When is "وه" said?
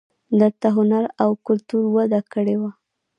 2.61-2.71